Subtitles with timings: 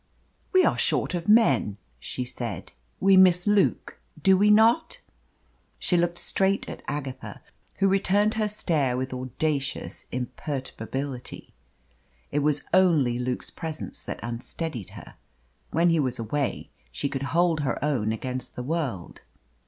[0.51, 2.71] "We are short of men," she said.
[2.99, 4.99] "We miss Luke, do we not?"
[5.77, 7.39] She looked straight at Agatha,
[7.75, 11.53] who returned her stare with audacious imperturbability.
[12.31, 15.17] It was only Luke's presence that unsteadied her.
[15.69, 19.21] When he was away, she could hold her own against the world.